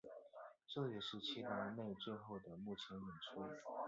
[0.67, 3.43] 这也是齐达内最后的幕前演出。